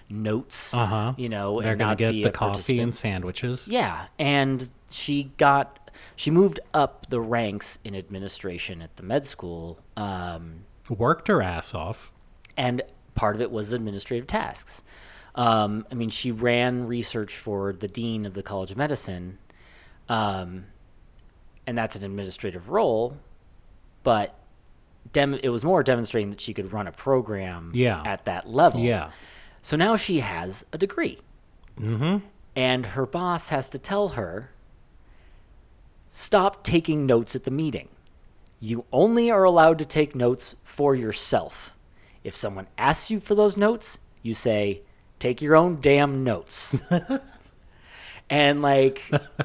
[0.09, 1.13] notes, Uh huh.
[1.17, 3.69] you know, They're gonna get the coffee and sandwiches.
[3.69, 9.79] Yeah, and she got she moved up the ranks in administration at the med school,
[9.97, 12.13] um, Worked her ass off.
[12.57, 12.83] and
[13.17, 14.83] part of it was administrative tasks.
[15.37, 19.39] Um, I mean, she ran research for the dean of the College of Medicine,
[20.09, 20.65] um,
[21.67, 23.17] and that's an administrative role,
[24.03, 24.35] but
[25.13, 28.03] dem- it was more demonstrating that she could run a program Yeah.
[28.07, 28.81] at that level.
[28.81, 29.11] Yeah.
[29.61, 31.19] So now she has a degree.
[31.79, 32.25] Mm-hmm.
[32.55, 34.51] and her boss has to tell her
[36.09, 37.89] stop taking notes at the meeting.
[38.61, 41.73] You only are allowed to take notes for yourself.
[42.25, 44.81] If someone asks you for those notes, you say,
[45.19, 46.77] "Take your own damn notes."
[48.31, 49.03] and like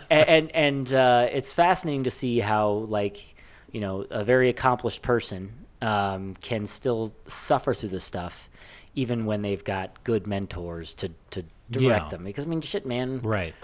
[0.10, 3.36] and and uh, it's fascinating to see how like
[3.72, 8.50] you know a very accomplished person um, can still suffer through this stuff
[8.96, 12.10] even when they've got good mentors to to direct Yeah.
[12.10, 13.56] them because i mean shit man Right.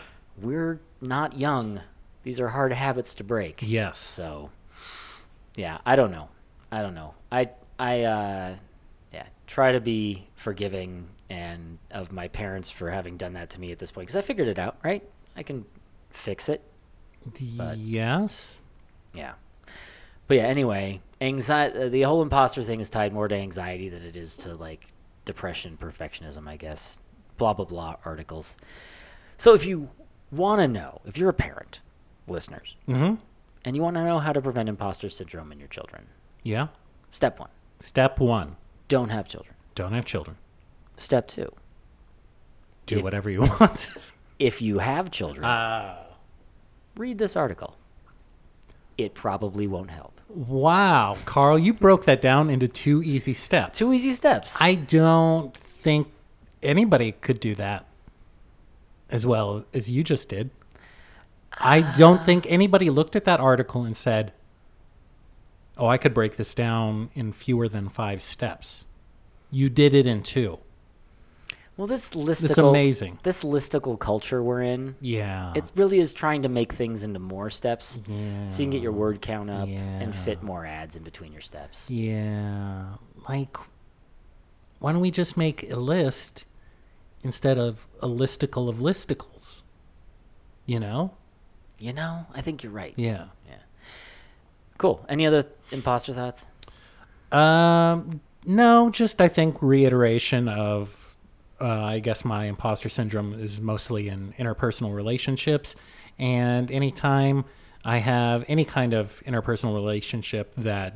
[0.42, 1.82] we're not young
[2.24, 3.98] these are hard habits to break Yes.
[3.98, 4.50] so
[5.56, 6.30] yeah i don't know
[6.72, 8.56] i don't know i i uh
[9.14, 13.72] yeah try to be forgiving and of my parents for having done that to me
[13.72, 15.04] at this point because i figured it out right
[15.36, 15.66] i can
[16.12, 16.62] fix it
[17.40, 18.60] yes.
[19.14, 19.34] yeah
[20.28, 24.16] but yeah anyway anxiety the whole imposter thing is tied more to anxiety than it
[24.16, 24.88] is to like
[25.26, 27.00] depression perfectionism i guess
[27.38, 28.56] blah blah blah articles
[29.38, 29.90] so if you
[30.32, 31.80] want to know if you're a parent
[32.28, 33.16] listeners Mm-hmm.
[33.66, 36.08] and you want to know how to prevent imposter syndrome in your children
[36.44, 36.68] Yeah.
[37.10, 38.56] step one Step one:
[38.88, 40.36] don't have children don't have children.
[40.98, 41.52] Step two
[42.86, 43.94] Do If- whatever you want.
[44.40, 45.98] if you have children Ah.
[46.96, 47.76] read this article
[48.98, 53.80] it probably won't help wow, Carl, you broke that down into two easy steps.
[53.80, 56.12] two easy steps I don't think
[56.62, 57.86] anybody could do that
[59.10, 60.50] as well as you just did.
[61.54, 64.34] I don't think anybody looked at that article and said,
[65.78, 68.86] "Oh, I could break this down in fewer than 5 steps."
[69.50, 70.60] You did it in 2.
[71.78, 73.20] Well this listicle It's amazing.
[73.24, 75.54] this listicle culture we're in Yeah.
[75.56, 78.50] it really is trying to make things into more steps Yeah.
[78.50, 81.42] so you can get your word count up and fit more ads in between your
[81.42, 82.86] steps Yeah.
[83.30, 83.56] Like,
[84.80, 86.46] why don't we just make a list
[87.24, 89.64] instead of a listicle of listicles?
[90.66, 91.14] You know?
[91.80, 93.26] you know i think you're right Yeah.
[93.48, 93.62] Yeah.
[94.80, 96.48] cool any other imposter thoughts
[97.32, 100.97] Um, no, just I think reiteration of,
[101.60, 105.76] uh, I guess my imposter syndrome is mostly in interpersonal relationships.
[106.20, 107.46] And anytime
[107.84, 110.96] I have any kind of interpersonal relationship that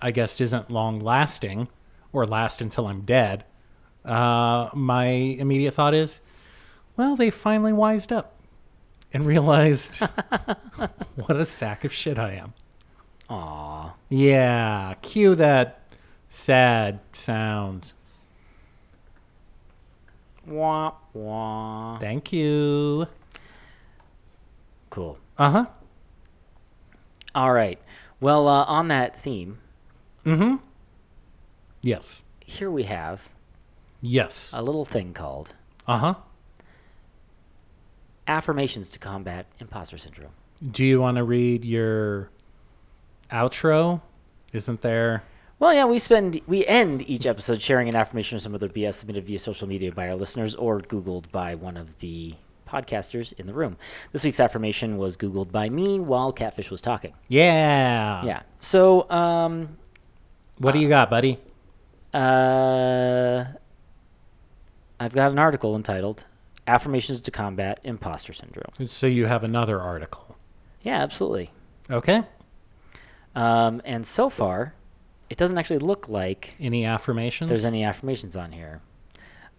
[0.00, 1.68] I guess isn't long lasting
[2.12, 3.44] or last until I'm dead,
[4.04, 6.20] uh, my immediate thought is,
[6.96, 8.40] well, they finally wised up
[9.12, 9.96] and realized
[11.16, 12.52] what a sack of shit I am.
[13.30, 13.94] Aw.
[14.10, 15.80] Yeah, cue that
[16.28, 17.92] sad sound.
[20.46, 21.98] Wah, wah.
[21.98, 23.06] Thank you.
[24.90, 25.18] Cool.
[25.38, 25.66] Uh huh.
[27.34, 27.80] All right.
[28.20, 29.58] Well, uh, on that theme,
[30.24, 30.54] Mm hmm.
[31.82, 32.22] Yes.
[32.40, 33.28] here we have
[34.00, 34.50] Yes.
[34.54, 35.52] a little thing called
[35.86, 36.14] Uh huh.
[38.26, 40.32] affirmations to combat imposter syndrome.
[40.70, 42.30] Do you want to read your
[43.30, 44.00] outro?
[44.52, 45.22] Isn't there?
[45.58, 48.94] Well, yeah, we spend we end each episode sharing an affirmation or some other BS
[48.94, 52.34] submitted via social media by our listeners or Googled by one of the
[52.68, 53.76] podcasters in the room.
[54.12, 57.14] This week's affirmation was Googled by me while Catfish was talking.
[57.28, 58.24] Yeah.
[58.24, 58.42] Yeah.
[58.58, 59.78] So, um,
[60.58, 61.38] What do you got, buddy?
[62.12, 63.44] uh,
[65.00, 66.24] I've got an article entitled
[66.66, 70.36] "Affirmations to Combat Imposter Syndrome." So you have another article.
[70.82, 71.50] Yeah, absolutely.
[71.90, 72.22] Okay.
[73.34, 74.74] Um, and so far,
[75.30, 77.48] it doesn't actually look like Any affirmations?
[77.48, 78.80] there's any affirmations on here.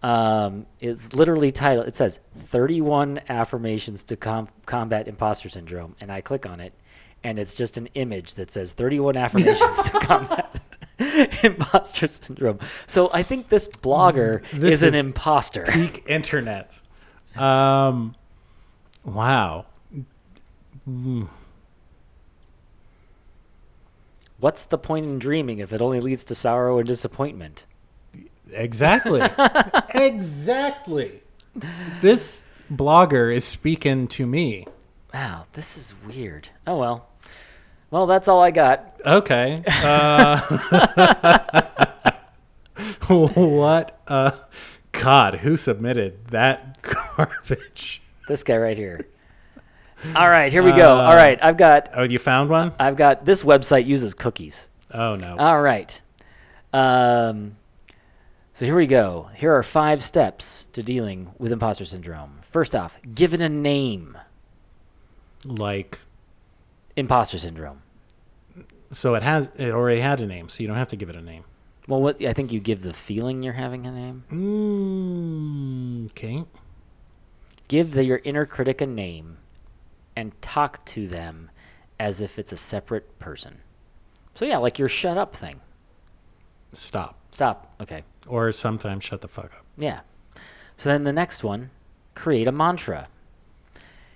[0.02, 1.88] Um, it's literally titled.
[1.88, 6.72] It says 31 affirmations to com- combat imposter syndrome, and I click on it,
[7.24, 10.54] and it's just an image that says 31 affirmations to combat
[11.42, 12.60] imposter syndrome.
[12.86, 15.64] So I think this blogger This is an imposter.
[15.64, 16.80] peak internet.
[17.34, 18.14] Um,
[19.04, 19.64] wow.
[24.38, 27.64] What's the point in dreaming if it only leads to sorrow and disappointment?
[28.52, 29.22] Exactly.
[29.94, 31.22] exactly.
[32.00, 34.66] This blogger is speaking to me.
[35.14, 36.48] Wow, this is weird.
[36.66, 37.08] Oh well.
[37.90, 39.00] Well, that's all I got.
[39.06, 39.62] Okay.
[39.66, 40.40] Uh,
[43.06, 44.00] what?
[44.08, 44.32] Uh,
[44.92, 46.82] God, who submitted that
[47.16, 48.02] garbage?
[48.28, 49.06] This guy right here.
[50.14, 50.94] All right, here we go.
[50.98, 52.72] Uh, all right, I've got Oh, you found one?
[52.78, 54.68] I've got this website uses cookies.
[54.92, 55.36] Oh no.
[55.38, 55.98] All right.
[56.72, 57.56] Um,
[58.52, 59.30] so here we go.
[59.34, 62.40] Here are five steps to dealing with imposter syndrome.
[62.52, 64.16] First off, give it a name.
[65.44, 65.98] like,
[66.96, 67.82] Imposter syndrome.
[68.92, 69.50] so it has.
[69.56, 71.44] It already had a name, so you don't have to give it a name.
[71.88, 74.24] Well, what I think you give the feeling you're having a name.
[74.30, 76.44] Mm, okay.
[77.68, 79.36] Give the, your inner critic a name,
[80.16, 81.50] and talk to them
[82.00, 83.58] as if it's a separate person.
[84.34, 85.60] So yeah, like your shut up thing.
[86.72, 87.18] Stop.
[87.30, 87.74] Stop.
[87.80, 88.02] Okay.
[88.26, 89.64] Or sometimes shut the fuck up.
[89.78, 90.00] Yeah.
[90.76, 91.70] So then the next one,
[92.14, 93.08] create a mantra.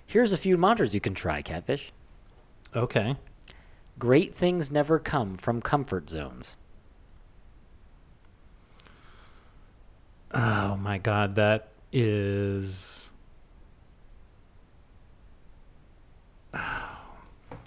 [0.05, 1.91] Here's a few mantras you can try, Catfish.
[2.75, 3.15] Okay.
[3.97, 6.55] Great things never come from comfort zones.
[10.33, 13.00] Oh my god, that is.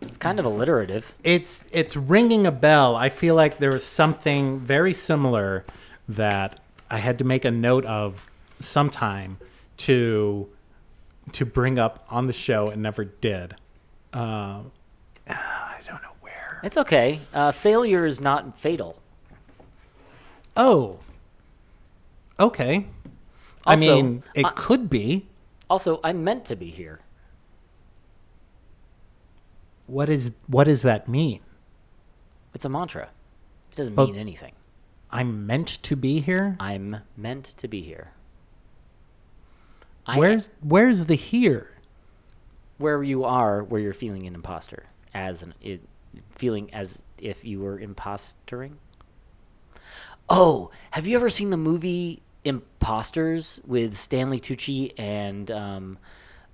[0.03, 1.15] It's kind of alliterative.
[1.25, 2.95] It's it's ringing a bell.
[2.97, 5.65] I feel like there was something very similar
[6.09, 8.27] that I had to make a note of
[8.61, 9.39] sometime
[9.79, 10.49] to
[11.33, 13.57] to bring up on the show and never did.
[14.13, 14.61] Uh,
[15.27, 16.61] I don't know where.
[16.63, 17.21] It's okay.
[17.33, 19.01] Uh, failure is not fatal.
[20.57, 20.99] Oh.
[22.39, 22.87] Okay.
[23.67, 25.27] Also, I mean, it I- could be.
[25.71, 27.01] Also, I'm meant to be here.
[29.87, 31.41] What is what does that mean?
[32.55, 33.09] It's a mantra.
[33.73, 34.53] It doesn't But- mean anything.
[35.11, 36.57] I'm meant to be here.
[36.59, 38.13] I'm meant to be here.
[40.07, 41.71] I, Where's where's the here?
[42.79, 45.81] where you are, where you're feeling an imposter, as an it,
[46.35, 48.73] feeling as if you were impostering.
[50.29, 55.99] Oh, have you ever seen the movie Imposters with Stanley Tucci and um,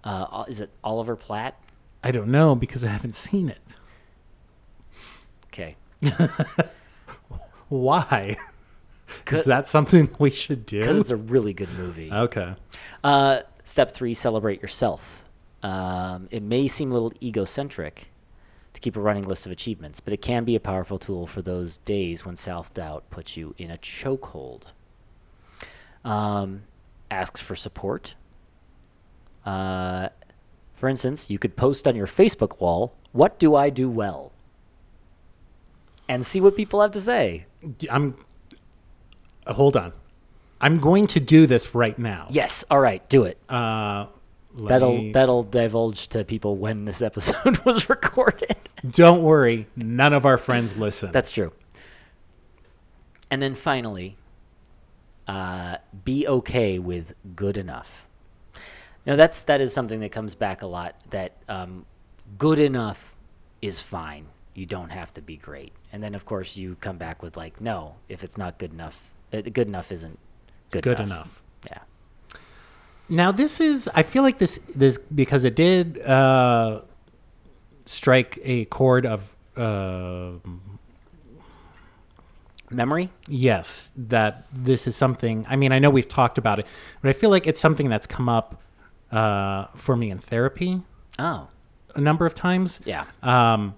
[0.04, 1.58] uh, is it Oliver Platt?
[2.02, 3.76] I don't know because I haven't seen it.
[5.46, 5.76] Okay,
[7.68, 8.36] Why?
[9.30, 10.80] Is that something we should do?
[10.80, 12.10] because it's a really good movie.
[12.10, 12.54] Okay.
[13.04, 15.22] Uh, step three: celebrate yourself.
[15.62, 18.08] Um, it may seem a little egocentric
[18.72, 21.42] to keep a running list of achievements, but it can be a powerful tool for
[21.42, 24.62] those days when self-doubt puts you in a chokehold.
[26.04, 26.62] Um,
[27.10, 28.14] asks for support.
[29.44, 30.08] Uh,
[30.80, 34.32] for instance, you could post on your Facebook wall, "What do I do well?"
[36.08, 37.44] and see what people have to say.
[37.90, 38.16] I'm.
[39.46, 39.92] uh, hold on.
[40.60, 42.26] I'm going to do this right now.
[42.30, 43.38] Yes, all right, do it.
[43.48, 44.06] Uh,
[44.58, 48.56] That'll me- that'll divulge to people when this episode was recorded.
[48.90, 49.66] Don't worry.
[49.76, 51.12] None of our friends listen.
[51.12, 51.52] That's true.
[53.30, 54.16] And then finally,
[55.28, 57.88] uh, be okay with good enough.
[59.06, 60.94] Now that's that is something that comes back a lot.
[61.10, 61.86] That um,
[62.38, 63.14] good enough
[63.62, 64.26] is fine.
[64.54, 65.72] You don't have to be great.
[65.92, 69.02] And then of course you come back with like, no, if it's not good enough,
[69.32, 70.18] uh, good enough isn't
[70.70, 71.06] good, good enough.
[71.06, 71.42] enough.
[71.66, 71.78] Yeah.
[73.08, 73.88] Now this is.
[73.94, 74.60] I feel like this.
[74.74, 76.82] This because it did uh,
[77.86, 79.36] strike a chord of.
[79.56, 80.32] Uh,
[82.72, 83.10] Memory.
[83.26, 85.44] yes, that this is something.
[85.50, 86.66] I mean, I know we've talked about it,
[87.02, 88.62] but I feel like it's something that's come up
[89.12, 90.82] uh, for me in therapy
[91.18, 91.48] Oh,
[91.94, 92.80] a number of times.
[92.84, 93.04] yeah.
[93.22, 93.74] Um,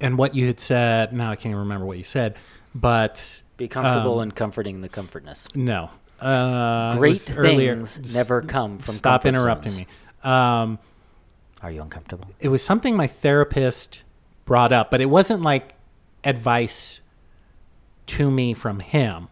[0.00, 2.36] and what you had said, now I can't even remember what you said,
[2.74, 5.46] but Be comfortable um, and comforting the comfortness.
[5.54, 5.90] no.
[6.20, 7.74] Uh, Great was earlier.
[7.74, 9.86] things never come from Stop interrupting zones.
[10.24, 10.30] me.
[10.30, 10.78] Um,
[11.62, 12.26] Are you uncomfortable?
[12.40, 14.04] it was something my therapist
[14.44, 15.74] brought up, but it wasn't like
[16.22, 17.00] advice
[18.06, 19.28] to me from him.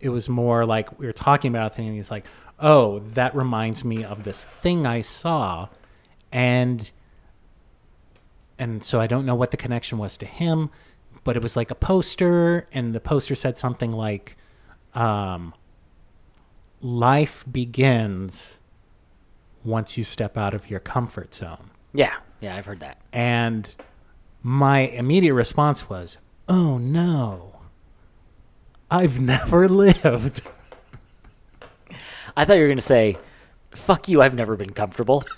[0.00, 2.24] It was more like we were talking about a thing, and he's like,
[2.62, 5.68] "Oh, that reminds me of this thing I saw,"
[6.30, 6.90] and
[8.58, 10.70] and so I don't know what the connection was to him,
[11.24, 14.36] but it was like a poster, and the poster said something like,
[14.94, 15.52] um,
[16.80, 18.60] "Life begins
[19.64, 22.98] once you step out of your comfort zone." Yeah, yeah, I've heard that.
[23.12, 23.74] And
[24.42, 27.60] my immediate response was, "Oh no,
[28.90, 30.42] I've never lived."
[32.36, 33.18] I thought you were going to say,
[33.74, 35.24] fuck you, I've never been comfortable.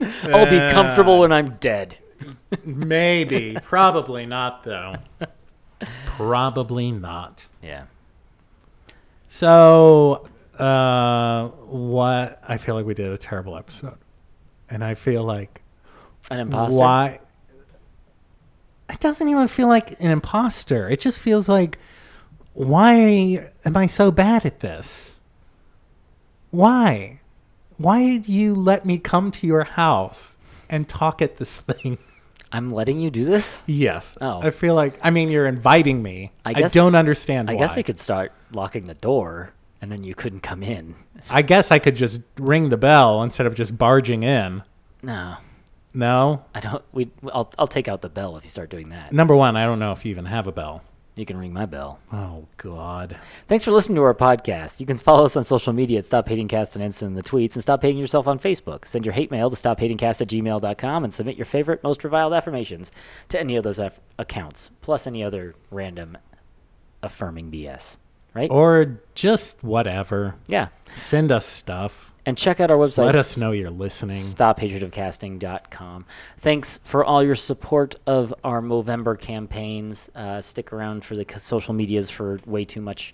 [0.00, 1.96] I'll be comfortable when I'm dead.
[2.64, 4.96] Maybe, probably not though.
[6.06, 7.48] Probably not.
[7.60, 7.84] Yeah.
[9.28, 12.40] So, uh, what?
[12.46, 13.98] I feel like we did a terrible episode,
[14.70, 15.62] and I feel like
[16.30, 16.78] An imposter.
[16.78, 17.20] why?
[18.90, 20.88] It doesn't even feel like an imposter.
[20.88, 21.78] It just feels like,
[22.54, 25.18] why am I so bad at this?
[26.50, 27.20] Why?
[27.78, 30.36] Why did you let me come to your house
[30.68, 31.98] and talk at this thing?
[32.52, 33.62] I'm letting you do this?
[33.66, 34.16] Yes.
[34.20, 34.40] Oh.
[34.42, 36.32] I feel like I mean you're inviting me.
[36.44, 37.54] I I, guess- don't understand why.
[37.54, 37.66] I why.
[37.66, 40.94] guess I could start locking the door and then you couldn't come in.
[41.30, 44.62] I guess I could just ring the bell instead of just barging in.
[45.02, 45.36] No.
[45.94, 46.44] No.
[46.54, 49.12] I don't we I'll I'll take out the bell if you start doing that.
[49.12, 50.82] Number one, I don't know if you even have a bell.
[51.14, 51.98] You can ring my bell.
[52.10, 53.18] Oh God.
[53.46, 54.80] Thanks for listening to our podcast.
[54.80, 57.22] You can follow us on social media at Stop Hating Cast on Insta and the
[57.22, 58.86] tweets, and Stop Hating Yourself on Facebook.
[58.86, 62.90] Send your hate mail to stophatingcast at gmail.com and submit your favorite, most reviled affirmations
[63.28, 66.16] to any of those aff- accounts, plus any other random
[67.02, 67.96] affirming BS.
[68.34, 68.50] Right?
[68.50, 70.36] Or just whatever.
[70.46, 70.68] yeah.
[70.94, 72.11] Send us stuff.
[72.24, 73.06] And check out our website.
[73.06, 74.22] Let us know you're listening.
[74.24, 76.06] stophatredofcasting.com.
[76.38, 80.08] Thanks for all your support of our Movember campaigns.
[80.14, 83.12] Uh, stick around for the c- social medias for way too much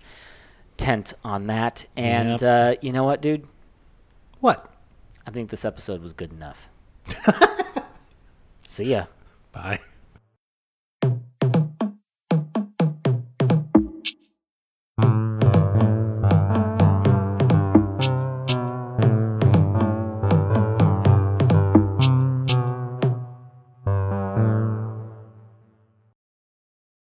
[0.77, 1.87] tent on that.
[1.97, 3.47] And uh, you know what, dude?
[4.41, 4.71] What?
[5.27, 6.69] I think this episode was good enough.
[8.69, 9.07] See ya.
[9.53, 9.79] Bye.